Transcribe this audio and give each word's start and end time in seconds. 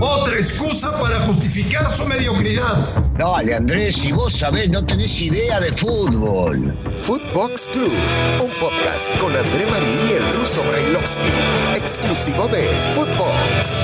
Otra 0.00 0.36
excusa 0.36 0.98
para 1.00 1.18
justificar 1.20 1.90
su 1.90 2.06
mediocridad. 2.06 3.12
Dale, 3.18 3.54
Andrés, 3.54 3.96
si 3.96 4.12
vos 4.12 4.32
sabés, 4.32 4.70
no 4.70 4.84
tenés 4.84 5.20
idea 5.20 5.60
de 5.60 5.70
fútbol. 5.70 6.72
Footbox 6.96 7.68
Club, 7.72 7.92
un 8.42 8.50
podcast 8.60 9.10
con 9.18 9.34
André 9.34 9.66
Marín 9.66 9.98
y 10.08 10.12
el 10.12 10.40
ruso 10.40 10.62
Brailovsky, 10.62 11.28
exclusivo 11.76 12.48
de 12.48 12.62
Footbox. 12.94 13.82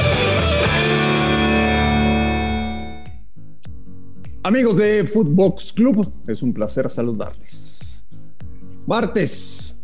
Amigos 4.42 4.76
de 4.76 5.06
Footbox 5.06 5.72
Club, 5.72 6.12
es 6.26 6.42
un 6.42 6.54
placer 6.54 6.88
saludarles. 6.88 8.04
Martes, 8.86 9.76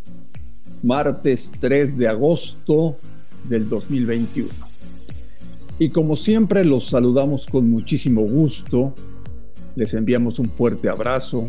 martes 0.82 1.52
3 1.58 1.98
de 1.98 2.08
agosto 2.08 2.96
del 3.44 3.68
2021. 3.68 4.75
Y 5.78 5.90
como 5.90 6.16
siempre 6.16 6.64
los 6.64 6.86
saludamos 6.86 7.46
con 7.46 7.68
muchísimo 7.68 8.22
gusto, 8.22 8.94
les 9.74 9.92
enviamos 9.92 10.38
un 10.38 10.48
fuerte 10.48 10.88
abrazo, 10.88 11.48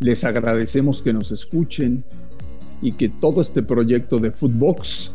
les 0.00 0.24
agradecemos 0.24 1.02
que 1.02 1.12
nos 1.12 1.30
escuchen 1.30 2.04
y 2.80 2.92
que 2.92 3.08
todo 3.08 3.40
este 3.42 3.62
proyecto 3.62 4.18
de 4.18 4.30
Footbox 4.30 5.12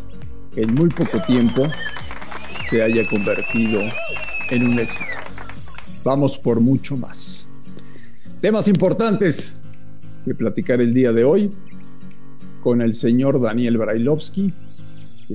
en 0.55 0.73
muy 0.75 0.89
poco 0.89 1.20
tiempo 1.25 1.64
se 2.70 2.83
haya 2.83 3.08
convertido 3.09 3.81
en 4.52 4.67
un 4.67 4.80
éxito. 4.80 5.05
Vamos 6.03 6.38
por 6.38 6.59
mucho 6.59 6.98
más. 6.98 7.48
Temas 8.42 8.67
importantes 8.67 9.58
que 10.25 10.36
platicar 10.36 10.81
el 10.81 10.94
día 10.94 11.14
de 11.14 11.23
hoy 11.23 11.52
con 12.61 12.81
el 12.81 12.94
señor 12.94 13.42
Daniel 13.42 13.77
Brailovsky, 13.77 14.53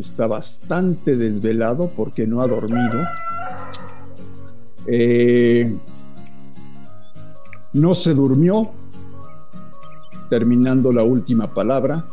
está 0.01 0.27
bastante 0.27 1.17
desvelado 1.17 1.91
porque 1.97 2.27
no 2.27 2.41
ha 2.41 2.47
dormido. 2.47 3.07
Eh, 4.87 5.77
no 7.73 7.95
se 7.95 8.15
durmió 8.15 8.71
terminando 10.29 10.93
la 10.93 11.03
última 11.03 11.49
palabra. 11.49 12.05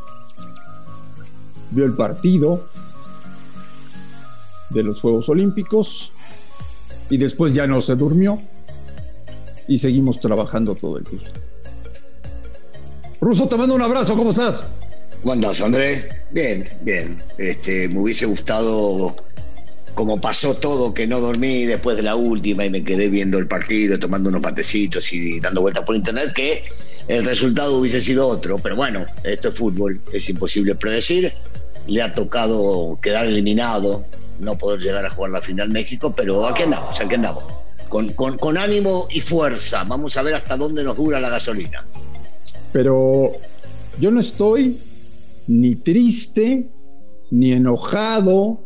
Vio 1.71 1.85
el 1.85 1.93
partido 1.93 2.65
de 4.69 4.83
los 4.83 5.01
Juegos 5.01 5.29
Olímpicos 5.29 6.11
y 7.09 7.17
después 7.17 7.53
ya 7.53 7.67
no 7.67 7.81
se 7.81 7.95
durmió 7.95 8.39
y 9.67 9.77
seguimos 9.77 10.19
trabajando 10.19 10.75
todo 10.75 10.97
el 10.97 11.03
día. 11.05 11.31
Ruso, 13.21 13.47
te 13.47 13.55
mando 13.55 13.75
un 13.75 13.81
abrazo, 13.81 14.15
¿cómo 14.15 14.31
estás? 14.31 14.65
¿Cómo 15.23 15.31
andás, 15.31 15.61
Andrés? 15.61 16.05
Bien, 16.31 16.65
bien. 16.81 17.23
Este, 17.37 17.87
me 17.87 18.01
hubiese 18.01 18.25
gustado, 18.25 19.15
como 19.93 20.19
pasó 20.19 20.53
todo, 20.53 20.93
que 20.93 21.07
no 21.07 21.21
dormí 21.21 21.63
después 21.63 21.95
de 21.95 22.03
la 22.03 22.17
última 22.17 22.65
y 22.65 22.69
me 22.69 22.83
quedé 22.83 23.07
viendo 23.07 23.39
el 23.39 23.47
partido, 23.47 23.97
tomando 23.97 24.29
unos 24.29 24.41
patecitos 24.41 25.13
y 25.13 25.39
dando 25.39 25.61
vueltas 25.61 25.85
por 25.85 25.95
internet, 25.95 26.33
que 26.35 26.65
el 27.07 27.25
resultado 27.25 27.77
hubiese 27.77 28.01
sido 28.01 28.27
otro. 28.27 28.59
Pero 28.59 28.75
bueno, 28.75 29.05
esto 29.23 29.47
es 29.47 29.55
fútbol, 29.55 30.01
es 30.11 30.27
imposible 30.27 30.75
predecir. 30.75 31.31
Le 31.87 32.01
ha 32.01 32.13
tocado 32.13 32.99
quedar 33.01 33.25
eliminado, 33.25 34.03
no 34.41 34.57
poder 34.57 34.81
llegar 34.81 35.05
a 35.05 35.09
jugar 35.09 35.31
la 35.31 35.41
final 35.41 35.69
México, 35.69 36.13
pero 36.13 36.49
aquí 36.49 36.63
andamos, 36.63 36.99
aquí 36.99 37.15
andamos. 37.15 37.45
Con, 37.87 38.09
con, 38.11 38.37
con 38.37 38.57
ánimo 38.57 39.07
y 39.09 39.21
fuerza. 39.21 39.85
Vamos 39.85 40.17
a 40.17 40.23
ver 40.23 40.33
hasta 40.33 40.57
dónde 40.57 40.83
nos 40.83 40.97
dura 40.97 41.21
la 41.21 41.29
gasolina. 41.29 41.85
Pero 42.73 43.31
yo 44.01 44.11
no 44.11 44.19
estoy 44.19 44.77
ni 45.47 45.75
triste, 45.75 46.69
ni 47.31 47.53
enojado, 47.53 48.63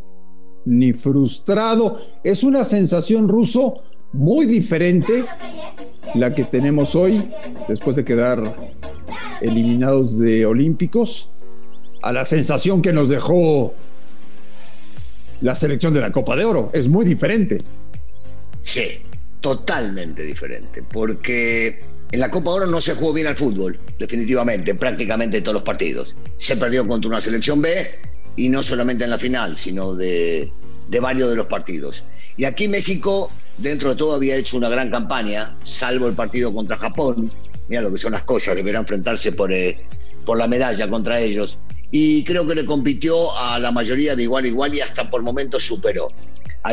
ni 0.65 0.93
frustrado. 0.93 1.99
Es 2.23 2.43
una 2.43 2.63
sensación 2.63 3.27
ruso 3.27 3.83
muy 4.13 4.45
diferente 4.45 5.25
la 6.15 6.33
que 6.33 6.43
tenemos 6.43 6.95
hoy, 6.95 7.21
después 7.67 7.95
de 7.95 8.03
quedar 8.03 8.43
eliminados 9.41 10.17
de 10.17 10.45
Olímpicos, 10.45 11.29
a 12.01 12.11
la 12.11 12.25
sensación 12.25 12.81
que 12.81 12.93
nos 12.93 13.09
dejó 13.09 13.73
la 15.41 15.55
selección 15.55 15.93
de 15.93 16.01
la 16.01 16.11
Copa 16.11 16.35
de 16.35 16.45
Oro. 16.45 16.69
Es 16.73 16.87
muy 16.87 17.05
diferente. 17.05 17.59
Sí, 18.61 19.01
totalmente 19.41 20.23
diferente, 20.23 20.83
porque 20.83 21.83
en 22.11 22.19
la 22.19 22.31
Copa 22.31 22.51
Oro 22.51 22.67
no 22.67 22.79
se 22.79 22.93
jugó 22.93 23.13
bien 23.13 23.27
al 23.27 23.35
fútbol, 23.35 23.79
definitivamente, 23.99 24.71
en 24.71 24.77
prácticamente 24.77 25.41
todos 25.41 25.55
los 25.55 25.63
partidos. 25.63 26.15
Se 26.37 26.55
perdió 26.55 26.87
contra 26.87 27.09
una 27.09 27.21
selección 27.21 27.61
B 27.61 27.87
y 28.35 28.49
no 28.49 28.63
solamente 28.63 29.03
en 29.03 29.09
la 29.09 29.19
final, 29.19 29.57
sino 29.57 29.93
de, 29.93 30.51
de 30.87 30.99
varios 30.99 31.29
de 31.29 31.35
los 31.35 31.47
partidos. 31.47 32.05
Y 32.37 32.45
aquí 32.45 32.67
México, 32.67 33.31
dentro 33.57 33.89
de 33.89 33.95
todo, 33.95 34.15
había 34.15 34.35
hecho 34.35 34.57
una 34.57 34.69
gran 34.69 34.89
campaña, 34.89 35.57
salvo 35.63 36.07
el 36.07 36.13
partido 36.13 36.53
contra 36.53 36.77
Japón. 36.77 37.31
Mira 37.67 37.81
lo 37.81 37.91
que 37.91 37.97
son 37.97 38.13
las 38.13 38.23
cosas, 38.23 38.55
deberá 38.55 38.79
enfrentarse 38.79 39.33
por, 39.33 39.51
eh, 39.51 39.79
por 40.25 40.37
la 40.37 40.47
medalla 40.47 40.89
contra 40.89 41.19
ellos. 41.19 41.57
Y 41.91 42.23
creo 42.23 42.45
que 42.47 42.55
le 42.55 42.65
compitió 42.65 43.35
a 43.37 43.59
la 43.59 43.71
mayoría 43.71 44.15
de 44.15 44.23
igual 44.23 44.45
a 44.45 44.47
igual 44.47 44.73
y 44.75 44.81
hasta 44.81 45.09
por 45.09 45.23
momentos 45.23 45.63
superó. 45.63 46.11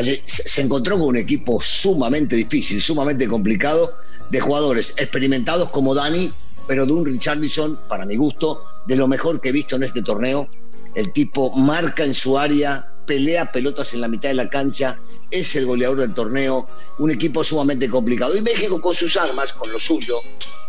Se 0.03 0.61
encontró 0.61 0.97
con 0.97 1.09
un 1.09 1.17
equipo 1.17 1.61
sumamente 1.61 2.35
difícil, 2.35 2.81
sumamente 2.81 3.27
complicado, 3.27 3.95
de 4.29 4.39
jugadores 4.39 4.93
experimentados 4.97 5.69
como 5.71 5.93
Dani, 5.93 6.31
pero 6.67 6.85
de 6.85 6.93
un 6.93 7.05
Richardson, 7.05 7.79
para 7.87 8.05
mi 8.05 8.15
gusto, 8.15 8.63
de 8.87 8.95
lo 8.95 9.07
mejor 9.07 9.41
que 9.41 9.49
he 9.49 9.51
visto 9.51 9.75
en 9.75 9.83
este 9.83 10.01
torneo. 10.01 10.49
El 10.95 11.11
tipo 11.13 11.51
marca 11.51 12.03
en 12.03 12.15
su 12.15 12.37
área, 12.37 12.89
pelea 13.05 13.51
pelotas 13.51 13.93
en 13.93 14.01
la 14.01 14.07
mitad 14.07 14.29
de 14.29 14.35
la 14.35 14.49
cancha, 14.49 14.97
es 15.31 15.55
el 15.55 15.65
goleador 15.65 15.99
del 15.99 16.13
torneo, 16.13 16.67
un 16.97 17.11
equipo 17.11 17.43
sumamente 17.43 17.89
complicado. 17.89 18.35
Y 18.35 18.41
México 18.41 18.81
con 18.81 18.95
sus 18.95 19.17
armas, 19.17 19.53
con 19.53 19.71
lo 19.71 19.79
suyo, 19.79 20.15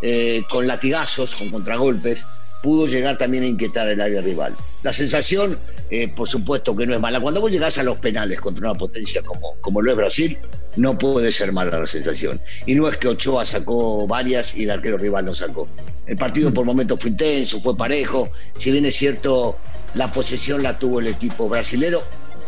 eh, 0.03 0.45
con 0.51 0.67
latigazos, 0.67 1.37
con 1.37 1.51
contragolpes, 1.51 2.27
pudo 2.63 2.87
llegar 2.87 3.17
también 3.17 3.45
a 3.45 3.47
inquietar 3.47 3.89
el 3.89 4.01
área 4.01 4.21
rival. 4.21 4.55
La 4.83 4.93
sensación, 4.93 5.59
eh, 5.91 6.09
por 6.09 6.29
supuesto 6.29 6.75
que 6.75 6.87
no 6.87 6.95
es 6.95 7.01
mala. 7.01 7.21
Cuando 7.21 7.41
vos 7.41 7.51
llegás 7.51 7.79
a 7.79 7.83
los 7.83 7.99
penales 7.99 8.41
contra 8.41 8.71
una 8.71 8.79
potencia 8.79 9.23
como, 9.23 9.55
como 9.61 9.83
lo 9.83 9.91
es 9.91 9.97
Brasil, 9.97 10.39
no 10.77 10.99
puede 10.99 11.33
ser 11.33 11.53
mala 11.53 11.79
la 11.79 11.87
sensación. 11.87 12.41
Y 12.67 12.75
no 12.75 12.89
es 12.89 12.97
que 12.97 13.09
Ochoa 13.09 13.47
sacó 13.47 14.07
varias 14.07 14.57
y 14.57 14.65
el 14.65 14.71
arquero 14.71 14.99
rival 14.99 15.25
no 15.25 15.35
sacó. 15.35 15.69
El 16.07 16.17
partido 16.17 16.53
por 16.53 16.65
momentos 16.65 16.99
fue 17.01 17.11
intenso, 17.11 17.61
fue 17.61 17.77
parejo. 17.77 18.31
Si 18.59 18.71
bien 18.71 18.85
es 18.85 18.97
cierto, 18.97 19.57
la 19.95 20.11
posesión 20.11 20.63
la 20.63 20.79
tuvo 20.79 21.01
el 21.01 21.09
equipo 21.09 21.49
brasilero 21.49 22.03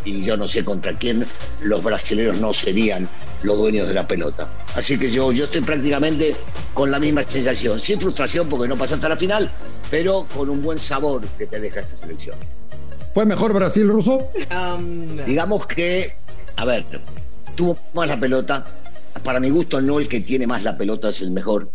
y 0.05 0.23
yo 0.23 0.37
no 0.37 0.47
sé 0.47 0.63
contra 0.63 0.97
quién 0.97 1.25
los 1.61 1.83
brasileros 1.83 2.39
no 2.39 2.53
serían 2.53 3.09
los 3.43 3.57
dueños 3.57 3.87
de 3.87 3.93
la 3.93 4.07
pelota. 4.07 4.49
Así 4.75 4.97
que 4.97 5.11
yo, 5.11 5.31
yo 5.31 5.45
estoy 5.45 5.61
prácticamente 5.61 6.35
con 6.73 6.91
la 6.91 6.99
misma 6.99 7.23
sensación, 7.23 7.79
sin 7.79 7.99
frustración 7.99 8.47
porque 8.49 8.67
no 8.67 8.77
pasaste 8.77 9.05
a 9.05 9.09
la 9.09 9.17
final, 9.17 9.51
pero 9.89 10.27
con 10.33 10.49
un 10.49 10.61
buen 10.61 10.79
sabor 10.79 11.25
que 11.37 11.47
te 11.47 11.59
deja 11.59 11.81
esta 11.81 11.95
selección. 11.95 12.37
¿Fue 13.13 13.25
mejor 13.25 13.53
Brasil, 13.53 13.87
Ruso? 13.87 14.31
Um, 14.51 15.17
Digamos 15.25 15.65
que, 15.67 16.13
a 16.55 16.65
ver, 16.65 16.85
tuvo 17.55 17.77
más 17.93 18.07
la 18.07 18.19
pelota. 18.19 18.65
Para 19.23 19.39
mi 19.39 19.49
gusto, 19.49 19.81
no 19.81 19.99
el 19.99 20.07
que 20.07 20.21
tiene 20.21 20.47
más 20.47 20.63
la 20.63 20.77
pelota 20.77 21.09
es 21.09 21.21
el 21.21 21.31
mejor, 21.31 21.69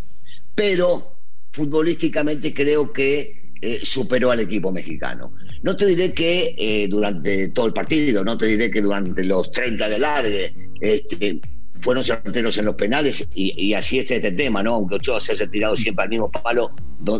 pero 0.55 1.17
futbolísticamente 1.53 2.55
creo 2.55 2.93
que 2.93 3.53
eh, 3.61 3.81
superó 3.83 4.31
al 4.31 4.41
equipo 4.41 4.71
mexicano. 4.71 5.33
No 5.63 5.77
te 5.77 5.87
diré 5.87 6.13
que 6.13 6.55
eh, 6.59 6.87
durante 6.89 7.49
todo 7.49 7.67
el 7.67 7.73
partido, 7.73 8.25
no 8.25 8.37
te 8.37 8.47
diré 8.47 8.71
que 8.71 8.83
durante 8.83 9.25
los 9.25 9.51
30 9.53 9.89
de 9.89 9.99
largue 9.99 10.55
este, 10.81 11.41
fueron 11.81 12.05
certeros 12.05 12.57
en 12.59 12.67
los 12.67 12.75
penales 12.75 13.27
y, 13.35 13.73
así 13.75 13.99
es 13.99 14.11
este 14.11 14.33
tema, 14.33 14.63
¿no? 14.63 14.75
Aunque 14.75 14.97
Ochoa 14.97 15.21
se 15.21 15.33
haya 15.33 15.47
tirado 15.47 15.77
siempre 15.77 16.05
al 16.05 16.11
mismo 16.11 16.31
palo 16.31 16.73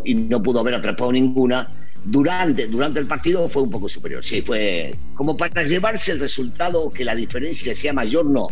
y 0.05 0.15
no 0.15 0.43
pudo 0.43 0.61
haber 0.61 0.75
atrapado 0.75 1.13
ninguna, 1.13 1.67
durante, 2.05 2.67
durante 2.69 3.01
el 3.01 3.07
partido 3.07 3.49
fue 3.49 3.63
un 3.63 3.71
poco 3.71 3.89
superior. 3.89 4.23
Sí, 4.25 4.43
fue 4.43 4.95
como 5.15 5.37
para 5.37 5.63
llevarse 5.63 6.13
el 6.13 6.21
resultado 6.21 6.91
que 6.91 7.05
la 7.05 7.15
diferencia 7.15 7.75
sea 7.75 7.93
mayor, 7.93 8.31
no. 8.31 8.49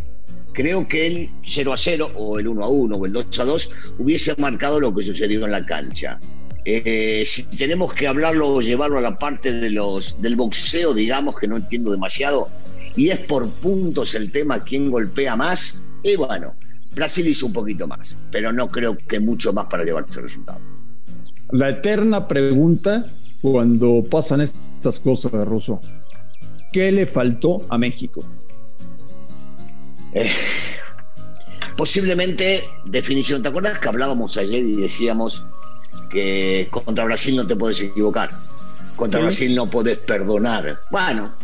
Creo 0.52 0.86
que 0.86 1.06
el 1.06 1.30
0 1.44 1.72
a 1.72 1.78
0 1.78 2.12
o 2.14 2.38
el 2.38 2.48
1 2.48 2.64
a 2.64 2.68
1 2.68 2.96
o 2.96 3.06
el 3.06 3.12
2 3.12 3.40
a 3.40 3.44
2 3.44 3.70
hubiese 3.98 4.34
marcado 4.38 4.80
lo 4.80 4.94
que 4.94 5.02
sucedió 5.02 5.44
en 5.44 5.52
la 5.52 5.64
cancha. 5.64 6.18
Eh, 6.64 7.24
si 7.26 7.42
tenemos 7.44 7.92
que 7.92 8.06
hablarlo 8.06 8.48
o 8.48 8.60
llevarlo 8.60 8.98
a 8.98 9.02
la 9.02 9.16
parte 9.16 9.52
de 9.52 9.70
los, 9.70 10.20
del 10.20 10.36
boxeo, 10.36 10.94
digamos, 10.94 11.36
que 11.36 11.48
no 11.48 11.56
entiendo 11.56 11.90
demasiado, 11.90 12.50
y 12.96 13.08
es 13.08 13.18
por 13.20 13.48
puntos 13.48 14.14
el 14.14 14.30
tema 14.30 14.62
quién 14.62 14.90
golpea 14.90 15.34
más, 15.34 15.80
y 16.02 16.14
bueno, 16.16 16.54
Brasil 16.94 17.26
hizo 17.26 17.46
un 17.46 17.52
poquito 17.52 17.88
más, 17.88 18.16
pero 18.30 18.52
no 18.52 18.68
creo 18.68 18.96
que 18.96 19.18
mucho 19.18 19.52
más 19.52 19.66
para 19.66 19.84
llevarse 19.84 20.20
el 20.20 20.24
resultado. 20.24 20.60
La 21.50 21.70
eterna 21.70 22.28
pregunta 22.28 23.06
cuando 23.42 24.04
pasan 24.08 24.40
estas 24.40 25.00
cosas, 25.00 25.32
Russo, 25.44 25.80
¿qué 26.72 26.92
le 26.92 27.06
faltó 27.06 27.66
a 27.68 27.76
México? 27.76 28.24
Eh, 30.14 30.30
posiblemente 31.76 32.62
definición. 32.84 33.42
¿Te 33.42 33.48
acuerdas 33.48 33.80
que 33.80 33.88
hablábamos 33.88 34.36
ayer 34.36 34.64
y 34.64 34.76
decíamos 34.76 35.44
que 36.08 36.68
contra 36.70 37.04
Brasil 37.04 37.36
no 37.36 37.46
te 37.46 37.56
puedes 37.56 37.80
equivocar? 37.80 38.30
Contra 38.94 39.20
Brasil 39.20 39.52
no 39.56 39.68
puedes 39.68 39.96
perdonar. 39.96 40.78
Bueno, 40.92 41.34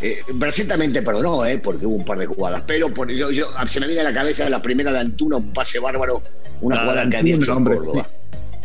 eh, 0.00 0.20
Brasil 0.34 0.68
también 0.68 0.92
te 0.92 1.02
perdonó, 1.02 1.44
eh, 1.44 1.58
porque 1.58 1.86
hubo 1.86 1.96
un 1.96 2.04
par 2.04 2.18
de 2.18 2.26
jugadas. 2.26 2.62
Pero 2.68 2.94
por, 2.94 3.10
yo, 3.10 3.32
yo, 3.32 3.48
se 3.66 3.80
me 3.80 3.86
viene 3.86 4.02
a 4.02 4.04
la 4.04 4.14
cabeza 4.14 4.48
la 4.48 4.62
primera 4.62 4.92
de 4.92 5.00
Antuna, 5.00 5.38
un 5.38 5.52
pase 5.52 5.80
bárbaro, 5.80 6.22
una 6.60 6.82
jugada 6.82 7.10
que 7.10 7.16
había 7.16 7.34
hecho 7.34 7.56
en 7.56 7.64
Córdoba. 7.64 8.08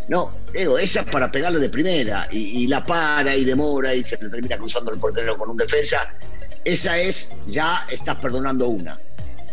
No, 0.09 0.35
digo, 0.53 0.77
esa 0.77 1.01
es 1.01 1.05
para 1.05 1.31
pegarle 1.31 1.59
de 1.59 1.69
primera 1.69 2.27
y, 2.31 2.67
la 2.67 2.85
para 2.85 3.35
y 3.35 3.45
demora 3.45 3.93
y 3.93 4.03
se 4.03 4.17
le 4.21 4.29
termina 4.29 4.57
cruzando 4.57 4.91
el 4.91 4.99
portero 4.99 5.37
con 5.37 5.49
un 5.49 5.57
defensa. 5.57 5.97
Esa 6.65 6.97
es, 6.97 7.31
ya 7.47 7.85
estás 7.89 8.17
perdonando 8.17 8.67
una. 8.67 8.99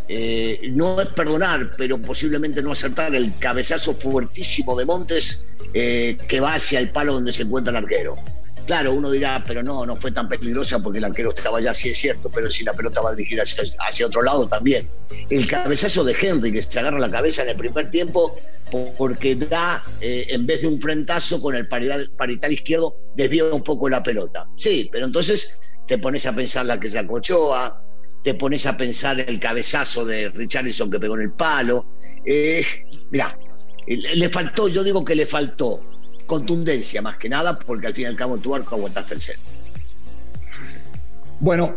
Eh, 0.08 0.70
no 0.72 1.00
es 1.00 1.08
perdonar, 1.08 1.72
pero 1.76 2.00
posiblemente 2.02 2.62
no 2.62 2.72
acertar 2.72 3.14
el 3.14 3.32
cabezazo 3.38 3.94
fuertísimo 3.94 4.76
de 4.76 4.84
Montes 4.84 5.44
eh, 5.72 6.18
que 6.26 6.40
va 6.40 6.54
hacia 6.54 6.80
el 6.80 6.90
palo 6.90 7.12
donde 7.12 7.32
se 7.32 7.44
encuentra 7.44 7.70
el 7.70 7.84
arquero. 7.84 8.16
Claro, 8.70 8.94
uno 8.94 9.10
dirá, 9.10 9.42
pero 9.44 9.64
no, 9.64 9.84
no 9.84 9.96
fue 9.96 10.12
tan 10.12 10.28
peligrosa 10.28 10.78
porque 10.78 10.98
el 10.98 11.04
arquero 11.04 11.30
estaba 11.30 11.58
allá, 11.58 11.74
sí 11.74 11.88
es 11.88 11.98
cierto, 11.98 12.30
pero 12.30 12.48
si 12.48 12.62
la 12.62 12.72
pelota 12.72 13.00
va 13.00 13.12
dirigida 13.16 13.42
hacia, 13.42 13.64
hacia 13.80 14.06
otro 14.06 14.22
lado 14.22 14.46
también. 14.46 14.88
El 15.28 15.44
cabezazo 15.48 16.04
de 16.04 16.14
Henry 16.20 16.52
que 16.52 16.62
se 16.62 16.78
agarra 16.78 17.00
la 17.00 17.10
cabeza 17.10 17.42
en 17.42 17.48
el 17.48 17.56
primer 17.56 17.90
tiempo 17.90 18.38
porque 18.96 19.34
da, 19.34 19.82
eh, 20.00 20.24
en 20.28 20.46
vez 20.46 20.62
de 20.62 20.68
un 20.68 20.80
frentazo 20.80 21.42
con 21.42 21.56
el 21.56 21.66
parital, 21.66 22.52
izquierdo, 22.52 22.96
desvía 23.16 23.46
un 23.46 23.64
poco 23.64 23.88
la 23.88 24.04
pelota. 24.04 24.46
Sí, 24.56 24.88
pero 24.92 25.06
entonces 25.06 25.58
te 25.88 25.98
pones 25.98 26.24
a 26.26 26.32
pensar 26.32 26.64
la 26.66 26.78
que 26.78 26.86
se 26.86 27.00
acochoa, 27.00 27.82
te 28.22 28.34
pones 28.34 28.66
a 28.66 28.76
pensar 28.76 29.18
el 29.18 29.40
cabezazo 29.40 30.04
de 30.04 30.28
Richardson 30.28 30.92
que 30.92 31.00
pegó 31.00 31.16
en 31.16 31.22
el 31.22 31.32
palo. 31.32 31.86
Eh, 32.24 32.64
le 33.88 34.28
faltó, 34.28 34.68
yo 34.68 34.84
digo 34.84 35.04
que 35.04 35.16
le 35.16 35.26
faltó 35.26 35.82
contundencia 36.30 37.02
más 37.02 37.16
que 37.16 37.28
nada, 37.28 37.58
porque 37.58 37.88
al 37.88 37.94
fin 37.94 38.04
y 38.04 38.06
al 38.06 38.14
cabo 38.14 38.38
tu 38.38 38.54
arco 38.54 38.76
aguantaste 38.76 39.14
el 39.14 39.20
centro. 39.20 39.42
Bueno, 41.40 41.74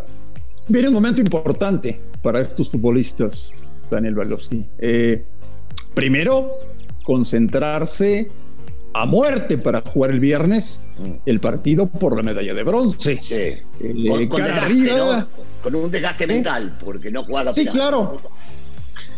viene 0.68 0.90
un 0.90 0.94
momento 0.94 1.22
importante 1.22 2.00
para 2.22 2.40
estos 2.40 2.70
futbolistas, 2.70 3.52
Daniel 3.90 4.14
Balowski. 4.14 4.64
Eh, 4.78 5.24
primero, 5.96 6.60
concentrarse 7.04 8.30
a 8.94 9.08
muerte 9.08 9.58
para 9.58 9.82
jugar 9.82 10.12
el 10.12 10.20
viernes 10.20 10.82
mm. 11.00 11.12
el 11.26 11.40
partido 11.40 11.88
por 11.88 12.16
la 12.16 12.22
medalla 12.22 12.54
de 12.54 12.62
bronce. 12.62 13.20
Sí. 13.24 13.40
Eh, 13.40 13.64
con, 15.64 15.76
un 15.76 15.90
desgaste 15.90 16.28
mental, 16.28 16.78
porque 16.80 17.10
no 17.10 17.24
juega 17.24 17.46
la 17.46 17.54
Sí, 17.54 17.66
claro. 17.66 18.22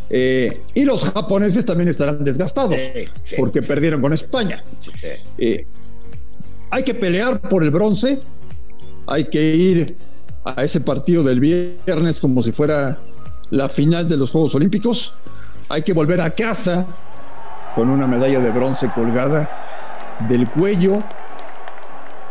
Eh, 0.10 0.62
y 0.74 0.86
los 0.86 1.04
japoneses 1.04 1.66
también 1.66 1.90
estarán 1.90 2.24
desgastados 2.24 2.80
porque 3.38 3.62
perdieron 3.62 4.02
con 4.02 4.14
España. 4.14 4.64
Eh, 5.38 5.66
hay 6.70 6.84
que 6.84 6.94
pelear 6.94 7.42
por 7.42 7.64
el 7.64 7.72
bronce, 7.72 8.20
hay 9.08 9.26
que 9.30 9.56
ir 9.56 9.96
a 10.44 10.64
ese 10.64 10.82
partido 10.82 11.24
del 11.24 11.40
viernes 11.40 12.20
como 12.20 12.42
si 12.42 12.52
fuera 12.52 12.98
la 13.50 13.70
final 13.70 14.08
de 14.08 14.18
los 14.18 14.32
Juegos 14.32 14.54
Olímpicos, 14.56 15.16
hay 15.70 15.82
que 15.82 15.94
volver 15.94 16.22
a 16.22 16.30
casa 16.32 16.86
con 17.76 17.90
una 17.90 18.08
medalla 18.08 18.40
de 18.40 18.52
bronce 18.52 18.90
colgada 18.94 19.50
del 20.28 20.50
cuello. 20.50 21.04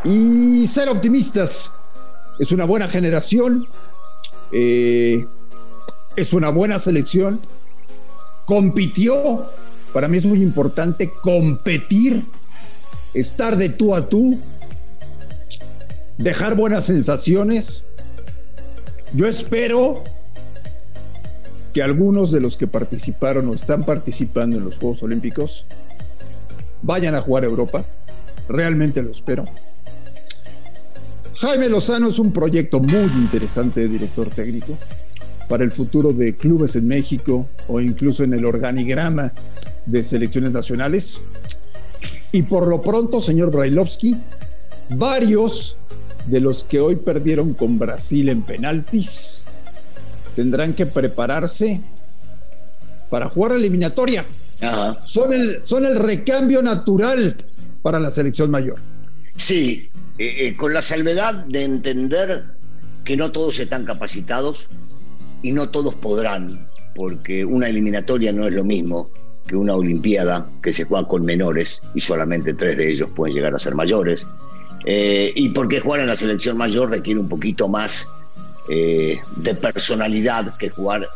Y 0.05 0.67
ser 0.67 0.89
optimistas. 0.89 1.75
Es 2.39 2.53
una 2.53 2.65
buena 2.65 2.89
generación, 2.89 3.67
eh, 4.51 5.27
es 6.17 6.33
una 6.33 6.49
buena 6.49 6.79
selección, 6.79 7.41
compitió, 8.47 9.51
para 9.93 10.09
mí 10.09 10.19
es 10.19 10.27
muy 10.27 10.43
importante 10.43 11.11
competir, 11.23 12.25
estar 13.15 13.57
de 13.57 13.69
tú 13.69 13.95
a 13.95 14.09
tú, 14.09 14.39
dejar 16.19 16.57
buenas 16.57 16.87
sensaciones. 16.87 17.85
Yo 19.13 19.27
espero 19.27 20.03
que 21.73 21.83
algunos 21.83 22.31
de 22.31 22.41
los 22.41 22.57
que 22.57 22.67
participaron 22.67 23.49
o 23.49 23.55
están 23.55 23.85
participando 23.85 24.57
en 24.59 24.65
los 24.65 24.79
Juegos 24.79 25.03
Olímpicos 25.03 25.67
vayan 26.83 27.15
a 27.15 27.21
jugar 27.21 27.45
a 27.45 27.47
Europa. 27.47 27.85
Realmente 28.49 29.03
lo 29.03 29.11
espero. 29.11 29.45
Jaime 31.37 31.69
Lozano 31.69 32.09
es 32.09 32.19
un 32.19 32.33
proyecto 32.33 32.81
muy 32.81 33.11
interesante 33.17 33.81
de 33.81 33.89
director 33.89 34.29
técnico 34.31 34.79
para 35.49 35.65
el 35.65 35.73
futuro 35.73 36.13
de 36.13 36.35
clubes 36.35 36.77
en 36.77 36.87
México 36.87 37.49
o 37.69 37.81
incluso 37.81 38.25
en 38.25 38.35
el 38.35 38.45
organigrama 38.45 39.33
de 39.87 40.03
selecciones 40.03 40.53
nacionales. 40.53 41.21
Y 42.33 42.43
por 42.43 42.67
lo 42.67 42.81
pronto, 42.83 43.21
señor 43.21 43.51
Brailovsky, 43.51 44.17
varios 44.91 45.77
de 46.27 46.41
los 46.41 46.65
que 46.65 46.81
hoy 46.81 46.97
perdieron 46.97 47.55
con 47.55 47.79
Brasil 47.79 48.29
en 48.29 48.43
penaltis 48.43 49.45
tendrán 50.35 50.73
que 50.75 50.87
prepararse 50.87 51.81
para 53.11 53.29
jugar 53.29 53.53
eliminatoria. 53.53 54.25
Son, 55.05 55.33
el, 55.33 55.61
son 55.65 55.85
el 55.85 55.97
recambio 55.97 56.63
natural 56.63 57.37
para 57.83 58.01
la 58.01 58.11
selección 58.11 58.51
mayor. 58.51 58.79
Sí, 59.37 59.91
eh, 60.19 60.47
eh, 60.47 60.57
con 60.57 60.73
la 60.73 60.83
salvedad 60.83 61.45
de 61.45 61.65
entender 61.65 62.45
que 63.05 63.17
no 63.17 63.31
todos 63.31 63.59
están 63.59 63.85
capacitados 63.85 64.69
y 65.45 65.53
no 65.53 65.69
todos 65.69 65.95
podrán, 65.95 66.67
porque 66.95 67.45
una 67.45 67.69
eliminatoria 67.69 68.33
no 68.33 68.47
es 68.47 68.55
lo 68.55 68.65
mismo 68.65 69.11
que 69.47 69.57
una 69.57 69.75
Olimpiada 69.75 70.49
que 70.63 70.73
se 70.73 70.85
juega 70.85 71.07
con 71.07 71.23
menores 71.23 71.83
y 71.95 72.01
solamente 72.01 72.55
tres 72.55 72.79
de 72.79 72.91
ellos 72.91 73.11
pueden 73.15 73.37
llegar 73.37 73.55
a 73.55 73.59
ser 73.59 73.75
mayores. 73.75 74.27
Eh, 74.87 75.33
y 75.37 75.51
porque 75.51 75.81
jugar 75.81 76.01
en 76.01 76.09
la 76.09 76.17
selección 76.17 76.57
mayor 76.57 76.91
requiere 76.91 77.21
un 77.21 77.29
poquito 77.29 77.69
más 77.69 78.09
eh, 78.71 79.21
de 79.37 79.55
personalidad 79.55 80.57
que 80.57 80.71
jugar 80.71 81.07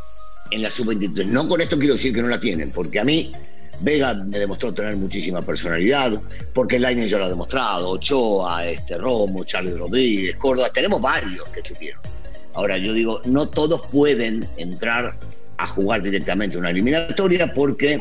en 0.50 0.60
la 0.60 0.70
sub-23. 0.70 1.24
No 1.24 1.48
con 1.48 1.62
esto 1.62 1.78
quiero 1.78 1.94
decir 1.94 2.14
que 2.14 2.20
no 2.20 2.28
la 2.28 2.38
tienen, 2.38 2.70
porque 2.70 3.00
a 3.00 3.04
mí 3.04 3.32
Vega 3.80 4.12
me 4.12 4.38
demostró 4.38 4.74
tener 4.74 4.94
muchísima 4.98 5.40
personalidad, 5.40 6.20
porque 6.52 6.78
Lainez 6.78 7.08
ya 7.08 7.16
lo 7.16 7.24
ha 7.24 7.28
demostrado, 7.30 7.88
Ochoa, 7.88 8.66
este, 8.66 8.98
Romo, 8.98 9.44
Charlie 9.44 9.74
Rodríguez, 9.74 10.36
Córdoba, 10.36 10.68
tenemos 10.70 11.00
varios 11.00 11.48
que 11.48 11.62
tuvieron. 11.62 12.17
Ahora, 12.54 12.78
yo 12.78 12.92
digo, 12.92 13.20
no 13.24 13.48
todos 13.48 13.86
pueden 13.86 14.48
entrar 14.56 15.18
a 15.58 15.66
jugar 15.66 16.02
directamente 16.02 16.56
una 16.56 16.70
eliminatoria 16.70 17.52
porque 17.52 18.00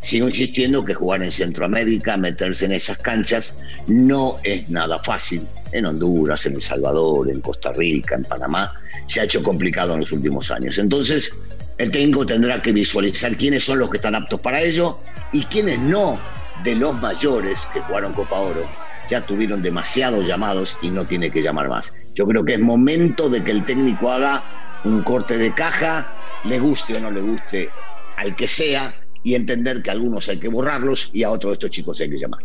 sigo 0.00 0.28
insistiendo 0.28 0.84
que 0.84 0.94
jugar 0.94 1.22
en 1.22 1.30
Centroamérica, 1.30 2.16
meterse 2.16 2.64
en 2.64 2.72
esas 2.72 2.98
canchas, 2.98 3.56
no 3.86 4.36
es 4.42 4.68
nada 4.68 4.98
fácil 4.98 5.46
en 5.72 5.86
Honduras, 5.86 6.44
en 6.46 6.54
El 6.54 6.62
Salvador, 6.62 7.30
en 7.30 7.40
Costa 7.40 7.72
Rica, 7.72 8.16
en 8.16 8.24
Panamá, 8.24 8.74
se 9.06 9.20
ha 9.20 9.24
hecho 9.24 9.42
complicado 9.42 9.94
en 9.94 10.00
los 10.00 10.12
últimos 10.12 10.50
años. 10.50 10.78
Entonces, 10.78 11.34
el 11.78 11.90
técnico 11.90 12.26
tendrá 12.26 12.60
que 12.60 12.72
visualizar 12.72 13.36
quiénes 13.36 13.64
son 13.64 13.78
los 13.78 13.90
que 13.90 13.96
están 13.96 14.14
aptos 14.14 14.40
para 14.40 14.60
ello 14.60 14.98
y 15.32 15.44
quiénes 15.44 15.78
no 15.78 16.20
de 16.64 16.74
los 16.74 17.00
mayores 17.00 17.60
que 17.72 17.80
jugaron 17.80 18.12
Copa 18.12 18.40
Oro 18.40 18.68
ya 19.08 19.20
tuvieron 19.20 19.62
demasiados 19.62 20.26
llamados 20.26 20.76
y 20.80 20.90
no 20.90 21.04
tiene 21.04 21.30
que 21.30 21.42
llamar 21.42 21.68
más. 21.68 21.92
Yo 22.14 22.26
creo 22.26 22.44
que 22.44 22.54
es 22.54 22.60
momento 22.60 23.28
de 23.28 23.42
que 23.42 23.50
el 23.50 23.64
técnico 23.64 24.10
haga 24.10 24.44
un 24.84 25.02
corte 25.02 25.38
de 25.38 25.52
caja, 25.54 26.16
le 26.44 26.58
guste 26.58 26.96
o 26.96 27.00
no 27.00 27.10
le 27.10 27.22
guste 27.22 27.70
al 28.16 28.36
que 28.36 28.46
sea, 28.46 28.94
y 29.22 29.34
entender 29.34 29.82
que 29.82 29.90
a 29.90 29.92
algunos 29.92 30.28
hay 30.28 30.38
que 30.38 30.48
borrarlos 30.48 31.10
y 31.12 31.22
a 31.22 31.30
otros 31.30 31.52
de 31.52 31.54
estos 31.54 31.70
chicos 31.70 32.00
hay 32.00 32.10
que 32.10 32.18
llamar. 32.18 32.42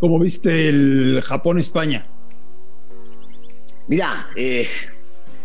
¿Cómo 0.00 0.18
viste 0.18 0.68
el 0.68 1.20
Japón-España? 1.22 2.06
Mirá, 3.88 4.28
eh, 4.36 4.66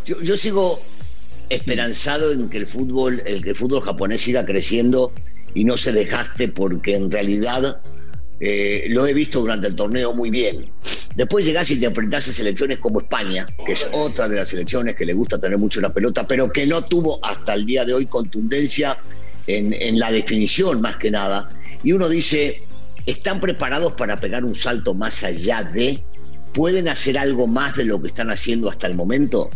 yo, 0.06 0.36
sigo 0.36 0.82
esperanzado 1.50 2.32
en 2.32 2.50
que 2.50 2.58
el 2.58 2.68
fútbol, 2.68 3.22
el 3.26 3.44
que 3.44 3.52
el 3.52 3.56
fútbol 3.56 3.82
japonés 3.82 4.22
siga 4.22 4.46
creciendo 4.46 5.14
y 5.54 5.64
no 5.64 5.78
se 5.78 5.94
dejaste 5.94 6.48
porque 6.50 6.96
en 6.96 7.12
realidad 7.12 7.82
eh, 8.40 8.86
lo 8.90 9.06
he 9.06 9.14
visto 9.14 9.40
durante 9.42 9.68
el 9.68 9.76
torneo 9.76 10.14
muy 10.14 10.32
bien. 10.32 10.72
Después 11.16 11.46
llegás 11.46 11.70
y 11.72 11.80
te 11.80 11.86
enfrentás 11.86 12.28
a 12.28 12.34
selecciones 12.34 12.80
como 12.80 13.02
España, 13.02 13.46
que 13.66 13.74
es 13.74 13.88
otra 13.92 14.30
de 14.30 14.38
las 14.38 14.50
selecciones 14.50 14.96
que 14.96 15.06
le 15.06 15.14
gusta 15.14 15.40
tener 15.40 15.58
mucho 15.58 15.82
la 15.82 15.94
pelota, 15.94 16.26
pero 16.28 16.52
que 16.52 16.66
no 16.66 16.82
tuvo 16.82 17.24
hasta 17.24 17.54
el 17.54 17.66
día 17.66 17.86
de 17.86 17.94
hoy 17.94 18.06
contundencia 18.06 18.98
en, 19.48 19.74
en 19.74 20.00
la 20.00 20.12
definición 20.12 20.82
más 20.82 20.98
que 20.98 21.12
nada. 21.12 21.50
Y 21.84 21.92
uno 21.94 22.08
dice, 22.08 22.62
¿Están 23.06 23.40
preparados 23.40 23.94
para 23.94 24.18
pegar 24.18 24.46
un 24.46 24.54
salto 24.54 24.94
más 24.94 25.24
allá 25.24 25.64
de? 25.64 26.04
¿Pueden 26.54 26.88
hacer 26.88 27.18
algo 27.18 27.48
más 27.48 27.76
de 27.76 27.86
lo 27.86 28.02
que 28.02 28.10
están 28.10 28.30
haciendo 28.30 28.70
hasta 28.70 28.88
el 28.88 28.96
momento? 28.96 29.50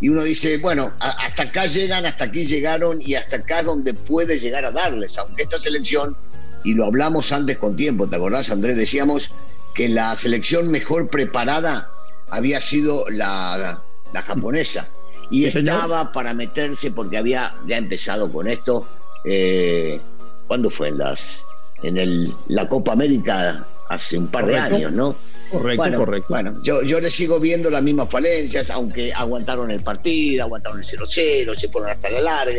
y 0.00 0.10
uno 0.10 0.22
dice, 0.22 0.58
bueno, 0.58 0.92
hasta 1.00 1.42
acá 1.42 1.66
llegan, 1.66 2.06
hasta 2.06 2.26
aquí 2.26 2.46
llegaron 2.46 3.00
y 3.00 3.16
hasta 3.16 3.38
acá 3.38 3.58
es 3.58 3.66
donde 3.66 3.94
puede 3.94 4.38
llegar 4.38 4.64
a 4.64 4.70
darles, 4.70 5.18
aunque 5.18 5.42
esta 5.42 5.58
selección, 5.58 6.16
y 6.62 6.74
lo 6.74 6.84
hablamos 6.84 7.32
antes 7.32 7.58
con 7.58 7.74
tiempo, 7.74 8.08
¿te 8.08 8.14
acordás, 8.14 8.50
Andrés? 8.50 8.76
Decíamos 8.76 9.32
que 9.78 9.88
la 9.88 10.16
selección 10.16 10.72
mejor 10.72 11.08
preparada 11.08 11.88
había 12.30 12.60
sido 12.60 13.04
la, 13.10 13.80
la 14.12 14.22
japonesa 14.22 14.88
y 15.30 15.44
estaba 15.44 16.10
para 16.10 16.34
meterse 16.34 16.90
porque 16.90 17.16
había 17.16 17.54
ya 17.64 17.76
empezado 17.76 18.32
con 18.32 18.48
esto. 18.48 18.88
Eh, 19.24 20.00
¿Cuándo 20.48 20.68
fue? 20.68 20.88
En, 20.88 20.98
las, 20.98 21.44
en 21.84 21.96
el, 21.96 22.34
la 22.48 22.68
Copa 22.68 22.90
América 22.90 23.64
hace 23.88 24.18
un 24.18 24.26
par 24.26 24.46
de 24.46 24.58
años, 24.58 24.90
¿no? 24.90 25.14
Correcto, 25.52 25.96
correcto. 25.96 26.26
Bueno, 26.28 26.60
yo, 26.60 26.82
yo 26.82 26.98
le 27.00 27.08
sigo 27.08 27.38
viendo 27.38 27.70
las 27.70 27.84
mismas 27.84 28.10
falencias, 28.10 28.70
aunque 28.70 29.12
aguantaron 29.14 29.70
el 29.70 29.84
partido, 29.84 30.42
aguantaron 30.42 30.80
el 30.80 30.86
0-0, 30.86 31.54
se 31.54 31.68
fueron 31.68 31.90
hasta 31.90 32.10
la 32.10 32.20
larga, 32.20 32.52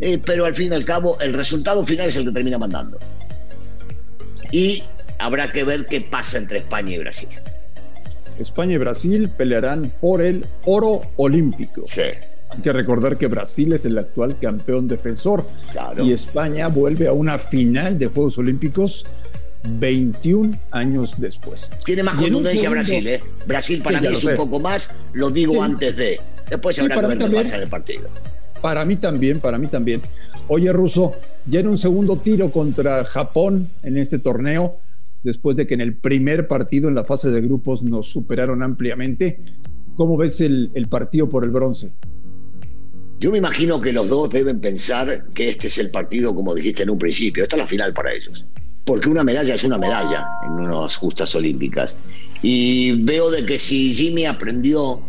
eh, 0.00 0.20
pero 0.22 0.44
al 0.44 0.54
fin 0.54 0.72
y 0.72 0.76
al 0.76 0.84
cabo 0.84 1.18
el 1.20 1.32
resultado 1.32 1.86
final 1.86 2.08
es 2.08 2.16
el 2.16 2.26
que 2.26 2.32
termina 2.32 2.58
mandando. 2.58 2.98
Y 4.52 4.82
habrá 5.18 5.52
que 5.52 5.64
ver 5.64 5.86
qué 5.86 6.00
pasa 6.00 6.38
entre 6.38 6.58
España 6.58 6.94
y 6.94 6.98
Brasil. 6.98 7.28
España 8.38 8.74
y 8.74 8.78
Brasil 8.78 9.30
pelearán 9.30 9.92
por 10.00 10.22
el 10.22 10.46
oro 10.64 11.02
olímpico. 11.16 11.82
Sí. 11.86 12.02
Hay 12.50 12.60
que 12.62 12.72
recordar 12.72 13.16
que 13.16 13.26
Brasil 13.26 13.72
es 13.72 13.84
el 13.86 13.98
actual 13.98 14.38
campeón 14.38 14.86
defensor 14.86 15.46
y 16.02 16.12
España 16.12 16.68
vuelve 16.68 17.08
a 17.08 17.12
una 17.12 17.38
final 17.38 17.98
de 17.98 18.06
Juegos 18.06 18.38
Olímpicos 18.38 19.06
21 19.64 20.56
años 20.70 21.14
después. 21.18 21.70
Tiene 21.84 22.02
más 22.02 22.16
contundencia 22.16 22.70
Brasil, 22.70 23.06
¿eh? 23.08 23.20
Brasil 23.46 23.82
para 23.82 24.00
mí 24.00 24.08
es 24.08 24.24
un 24.24 24.36
poco 24.36 24.60
más, 24.60 24.94
lo 25.12 25.30
digo 25.30 25.62
antes 25.62 25.96
de. 25.96 26.20
Después 26.48 26.78
habrá 26.78 27.00
que 27.00 27.06
ver 27.06 27.18
qué 27.18 27.30
pasa 27.30 27.56
en 27.56 27.62
el 27.62 27.68
partido. 27.68 28.08
Para 28.60 28.84
mí 28.84 28.96
también, 28.96 29.40
para 29.40 29.58
mí 29.58 29.66
también. 29.66 30.00
Oye, 30.48 30.72
Russo, 30.72 31.14
ya 31.46 31.60
en 31.60 31.68
un 31.68 31.78
segundo 31.78 32.16
tiro 32.16 32.50
contra 32.52 33.04
Japón 33.04 33.68
en 33.82 33.96
este 33.96 34.18
torneo, 34.18 34.78
después 35.26 35.56
de 35.56 35.66
que 35.66 35.74
en 35.74 35.80
el 35.80 35.96
primer 35.96 36.46
partido 36.46 36.88
en 36.88 36.94
la 36.94 37.04
fase 37.04 37.30
de 37.30 37.40
grupos 37.40 37.82
nos 37.82 38.08
superaron 38.08 38.62
ampliamente. 38.62 39.40
¿Cómo 39.96 40.16
ves 40.16 40.40
el, 40.40 40.70
partido 40.88 41.28
por 41.28 41.42
el 41.42 41.50
bronce? 41.50 41.92
Yo 43.18 43.32
me 43.32 43.38
imagino 43.38 43.80
que 43.80 43.92
los 43.92 44.08
dos 44.08 44.30
deben 44.30 44.60
pensar 44.60 45.26
que 45.34 45.48
este 45.48 45.66
es 45.66 45.78
el 45.78 45.90
partido, 45.90 46.32
como 46.32 46.54
dijiste 46.54 46.84
en 46.84 46.90
un 46.90 46.98
principio, 46.98 47.42
esta 47.42 47.56
es 47.56 47.62
la 47.62 47.66
final 47.66 47.92
para 47.92 48.14
ellos. 48.14 48.46
Porque 48.84 49.08
una 49.08 49.24
medalla 49.24 49.56
es 49.56 49.64
una 49.64 49.78
medalla 49.78 50.28
en 50.46 50.52
unas 50.52 50.94
justas 50.94 51.34
olímpicas. 51.34 51.96
Y 52.42 53.02
veo 53.02 53.28
de 53.30 53.44
que 53.44 53.58
si 53.58 53.94
Jimmy 53.94 54.26
aprendió 54.26 55.02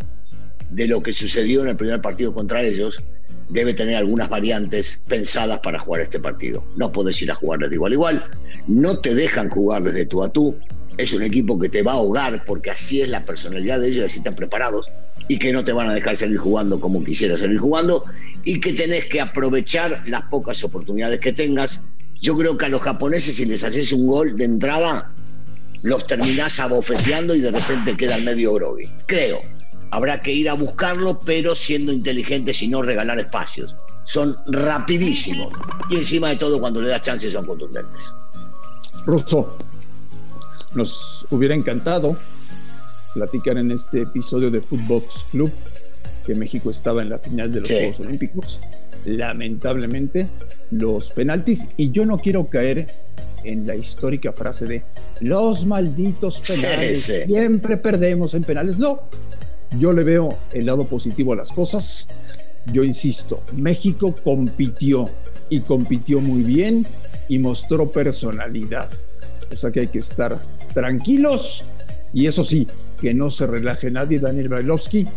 de 0.71 0.87
lo 0.87 1.03
que 1.03 1.11
sucedió 1.11 1.61
en 1.61 1.67
el 1.67 1.77
primer 1.77 2.01
partido 2.01 2.33
contra 2.33 2.63
ellos, 2.63 3.03
debe 3.49 3.75
tener 3.75 3.95
algunas 3.95 4.29
variantes 4.29 5.03
pensadas 5.07 5.59
para 5.59 5.79
jugar 5.79 6.01
este 6.01 6.19
partido. 6.19 6.63
No 6.75 6.91
puedes 6.91 7.21
ir 7.21 7.29
a 7.29 7.35
jugarles 7.35 7.69
de 7.69 7.75
igual 7.75 7.91
a 7.91 7.95
igual, 7.95 8.25
no 8.67 8.99
te 8.99 9.15
dejan 9.15 9.49
jugar 9.49 9.83
desde 9.83 10.05
tú 10.05 10.23
a 10.23 10.29
tú. 10.29 10.55
Es 10.97 11.13
un 11.13 11.21
equipo 11.21 11.59
que 11.59 11.69
te 11.69 11.83
va 11.83 11.93
a 11.93 11.95
ahogar 11.95 12.43
porque 12.45 12.71
así 12.71 13.01
es 13.01 13.09
la 13.09 13.23
personalidad 13.23 13.79
de 13.79 13.89
ellos, 13.89 14.05
así 14.05 14.19
están 14.19 14.35
preparados 14.35 14.89
y 15.27 15.37
que 15.39 15.51
no 15.51 15.63
te 15.63 15.73
van 15.73 15.89
a 15.89 15.93
dejar 15.93 16.15
salir 16.15 16.37
jugando 16.37 16.79
como 16.79 17.03
quisieras 17.03 17.39
salir 17.39 17.57
jugando 17.57 18.05
y 18.43 18.59
que 18.61 18.73
tenés 18.73 19.05
que 19.05 19.19
aprovechar 19.19 20.03
las 20.07 20.23
pocas 20.23 20.63
oportunidades 20.63 21.19
que 21.19 21.33
tengas. 21.33 21.81
Yo 22.19 22.37
creo 22.37 22.57
que 22.57 22.65
a 22.65 22.69
los 22.69 22.81
japoneses 22.81 23.35
si 23.35 23.45
les 23.45 23.63
haces 23.63 23.91
un 23.91 24.07
gol 24.07 24.35
de 24.35 24.45
entrada, 24.45 25.11
los 25.83 26.07
terminás 26.07 26.59
abofeteando 26.59 27.35
y 27.35 27.41
de 27.41 27.51
repente 27.51 27.95
queda 27.95 28.15
el 28.15 28.23
medio 28.23 28.53
groggy. 28.53 28.89
Creo. 29.05 29.41
Habrá 29.91 30.21
que 30.21 30.33
ir 30.33 30.49
a 30.49 30.53
buscarlo, 30.53 31.19
pero 31.25 31.55
siendo 31.55 31.93
inteligentes 31.93 32.61
y 32.61 32.67
no 32.67 32.81
regalar 32.81 33.19
espacios. 33.19 33.75
Son 34.03 34.35
rapidísimos. 34.47 35.53
Y 35.89 35.95
encima 35.95 36.29
de 36.29 36.35
todo, 36.35 36.59
cuando 36.59 36.81
le 36.81 36.89
das 36.89 37.03
chances, 37.03 37.31
son 37.31 37.45
contundentes. 37.45 38.11
Russo, 39.05 39.57
nos 40.75 41.25
hubiera 41.31 41.55
encantado 41.55 42.17
platicar 43.13 43.57
en 43.57 43.71
este 43.71 44.01
episodio 44.01 44.51
de 44.51 44.61
Footbox 44.61 45.25
Club 45.31 45.51
que 46.25 46.35
México 46.35 46.69
estaba 46.69 47.01
en 47.01 47.09
la 47.09 47.19
final 47.19 47.51
de 47.51 47.61
los 47.61 47.71
Juegos 47.71 47.99
Olímpicos. 48.01 48.61
Lamentablemente, 49.05 50.27
los 50.71 51.11
penaltis, 51.11 51.67
y 51.77 51.91
yo 51.91 52.05
no 52.05 52.17
quiero 52.17 52.47
caer 52.47 52.87
en 53.43 53.65
la 53.65 53.75
histórica 53.75 54.33
frase 54.33 54.65
de 54.65 54.83
los 55.21 55.65
malditos 55.65 56.41
penales, 56.41 57.23
siempre 57.25 57.77
perdemos 57.77 58.33
en 58.33 58.43
penales. 58.43 58.77
No, 58.77 59.03
yo 59.79 59.93
le 59.93 60.03
veo 60.03 60.37
el 60.51 60.65
lado 60.65 60.85
positivo 60.85 61.33
a 61.33 61.37
las 61.37 61.51
cosas. 61.51 62.07
Yo 62.71 62.83
insisto, 62.83 63.43
México 63.53 64.13
compitió 64.23 65.09
y 65.49 65.61
compitió 65.61 66.19
muy 66.19 66.43
bien 66.43 66.85
y 67.29 67.39
mostró 67.39 67.91
personalidad. 67.91 68.89
O 69.51 69.55
sea 69.55 69.71
que 69.71 69.81
hay 69.81 69.87
que 69.87 69.99
estar 69.99 70.39
tranquilos 70.73 71.65
y 72.13 72.27
eso 72.27 72.43
sí, 72.43 72.67
que 72.99 73.13
no 73.13 73.29
se 73.29 73.47
relaje 73.47 73.91
nadie, 73.91 74.19
Daniel 74.19 74.49
Brailovsky, 74.49 75.07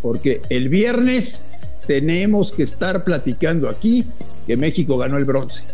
porque 0.00 0.40
el 0.48 0.68
viernes 0.68 1.42
tenemos 1.86 2.52
que 2.52 2.62
estar 2.62 3.04
platicando 3.04 3.68
aquí 3.68 4.04
que 4.46 4.56
México 4.56 4.96
ganó 4.98 5.18
el 5.18 5.24
bronce. 5.24 5.64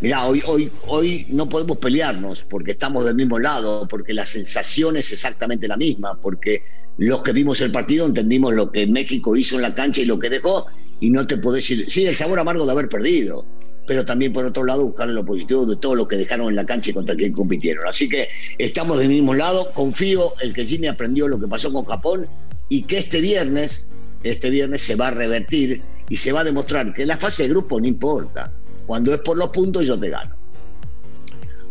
Mira, 0.00 0.26
hoy, 0.26 0.42
hoy, 0.46 0.70
hoy 0.88 1.26
no 1.30 1.48
podemos 1.48 1.78
pelearnos 1.78 2.44
porque 2.50 2.72
estamos 2.72 3.04
del 3.04 3.14
mismo 3.14 3.38
lado, 3.38 3.86
porque 3.88 4.12
la 4.12 4.26
sensación 4.26 4.96
es 4.96 5.12
exactamente 5.12 5.68
la 5.68 5.76
misma, 5.76 6.20
porque 6.20 6.64
los 6.98 7.22
que 7.22 7.32
vimos 7.32 7.60
el 7.60 7.70
partido 7.70 8.06
entendimos 8.06 8.52
lo 8.52 8.72
que 8.72 8.86
México 8.88 9.36
hizo 9.36 9.56
en 9.56 9.62
la 9.62 9.74
cancha 9.74 10.00
y 10.00 10.04
lo 10.04 10.18
que 10.18 10.28
dejó, 10.28 10.66
y 10.98 11.10
no 11.10 11.26
te 11.26 11.36
podés 11.36 11.68
decir, 11.68 11.88
sí, 11.88 12.04
el 12.06 12.16
sabor 12.16 12.40
amargo 12.40 12.66
de 12.66 12.72
haber 12.72 12.88
perdido, 12.88 13.44
pero 13.86 14.04
también 14.04 14.32
por 14.32 14.44
otro 14.44 14.64
lado 14.64 14.86
buscar 14.86 15.08
lo 15.08 15.24
positivo 15.24 15.66
de 15.66 15.76
todo 15.76 15.94
lo 15.94 16.06
que 16.06 16.16
dejaron 16.16 16.48
en 16.48 16.56
la 16.56 16.66
cancha 16.66 16.90
y 16.90 16.92
contra 16.92 17.14
quien 17.14 17.32
compitieron. 17.32 17.86
Así 17.86 18.08
que 18.08 18.28
estamos 18.58 18.98
del 18.98 19.08
mismo 19.08 19.34
lado, 19.34 19.70
confío 19.72 20.34
en 20.40 20.52
que 20.52 20.64
Jimmy 20.64 20.86
aprendió 20.86 21.28
lo 21.28 21.40
que 21.40 21.48
pasó 21.48 21.72
con 21.72 21.84
Japón 21.84 22.26
y 22.68 22.82
que 22.82 22.98
este 22.98 23.20
viernes, 23.20 23.88
este 24.22 24.50
viernes 24.50 24.82
se 24.82 24.96
va 24.96 25.08
a 25.08 25.10
revertir 25.10 25.82
y 26.08 26.16
se 26.16 26.32
va 26.32 26.40
a 26.40 26.44
demostrar 26.44 26.94
que 26.94 27.06
la 27.06 27.18
fase 27.18 27.44
de 27.44 27.48
grupo 27.50 27.80
no 27.80 27.86
importa 27.86 28.52
cuando 28.86 29.14
es 29.14 29.20
por 29.20 29.38
los 29.38 29.48
puntos, 29.50 29.86
yo 29.86 29.98
te 29.98 30.10
gano. 30.10 30.36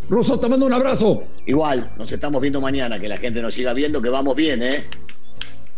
Russo, 0.09 0.39
te 0.39 0.49
mando 0.49 0.65
un 0.65 0.73
abrazo. 0.73 1.23
Igual, 1.45 1.91
nos 1.97 2.11
estamos 2.11 2.41
viendo 2.41 2.59
mañana, 2.59 2.99
que 2.99 3.07
la 3.07 3.17
gente 3.17 3.41
nos 3.41 3.53
siga 3.53 3.73
viendo, 3.73 4.01
que 4.01 4.09
vamos 4.09 4.35
bien, 4.35 4.61
¿eh? 4.61 4.83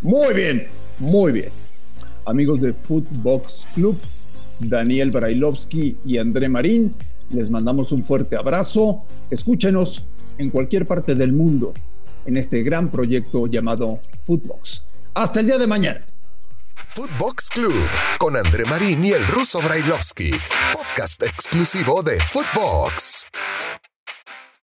Muy 0.01 0.33
bien, 0.33 0.67
muy 0.99 1.31
bien. 1.31 1.49
Amigos 2.25 2.61
de 2.61 2.73
Footbox 2.73 3.67
Club, 3.75 3.99
Daniel 4.59 5.11
Brailovsky 5.11 5.97
y 6.05 6.17
André 6.17 6.49
Marín, 6.49 6.93
les 7.31 7.49
mandamos 7.49 7.91
un 7.91 8.03
fuerte 8.03 8.35
abrazo. 8.35 9.03
Escúchenos 9.29 10.05
en 10.37 10.49
cualquier 10.49 10.85
parte 10.85 11.15
del 11.15 11.33
mundo 11.33 11.73
en 12.25 12.37
este 12.37 12.63
gran 12.63 12.89
proyecto 12.89 13.47
llamado 13.47 13.99
Footbox. 14.23 14.85
Hasta 15.13 15.39
el 15.39 15.47
día 15.47 15.57
de 15.57 15.67
mañana. 15.67 16.05
Footbox 16.87 17.49
Club 17.49 17.73
con 18.19 18.35
André 18.35 18.65
Marín 18.65 19.03
y 19.03 19.11
el 19.11 19.25
ruso 19.25 19.59
Brailovsky, 19.61 20.31
podcast 20.73 21.23
exclusivo 21.23 22.03
de 22.03 22.19
Footbox. 22.19 23.25